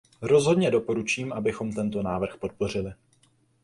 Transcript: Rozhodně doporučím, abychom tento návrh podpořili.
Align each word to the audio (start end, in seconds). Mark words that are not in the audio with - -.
Rozhodně 0.21 0.71
doporučím, 0.71 1.33
abychom 1.33 1.73
tento 1.73 2.03
návrh 2.03 2.37
podpořili. 2.37 2.93